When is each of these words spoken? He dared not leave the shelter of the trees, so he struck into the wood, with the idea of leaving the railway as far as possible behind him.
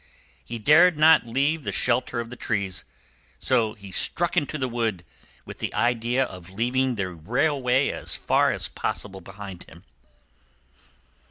He 0.43 0.57
dared 0.57 0.97
not 0.97 1.27
leave 1.27 1.63
the 1.63 1.71
shelter 1.71 2.19
of 2.19 2.31
the 2.31 2.35
trees, 2.35 2.85
so 3.37 3.75
he 3.75 3.91
struck 3.91 4.35
into 4.35 4.57
the 4.57 4.67
wood, 4.67 5.05
with 5.45 5.59
the 5.59 5.71
idea 5.75 6.23
of 6.23 6.49
leaving 6.49 6.95
the 6.95 7.09
railway 7.11 7.89
as 7.89 8.15
far 8.15 8.51
as 8.51 8.67
possible 8.67 9.21
behind 9.21 9.61
him. 9.65 9.83